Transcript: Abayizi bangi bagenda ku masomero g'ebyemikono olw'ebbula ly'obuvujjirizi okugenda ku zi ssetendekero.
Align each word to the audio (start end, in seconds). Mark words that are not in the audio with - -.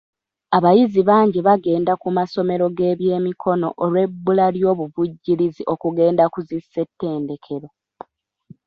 Abayizi 0.57 1.01
bangi 1.09 1.39
bagenda 1.47 1.93
ku 2.01 2.07
masomero 2.17 2.65
g'ebyemikono 2.77 3.67
olw'ebbula 3.83 4.45
ly'obuvujjirizi 4.55 5.63
okugenda 5.73 6.23
ku 6.33 6.39
zi 6.47 6.57
ssetendekero. 6.63 7.67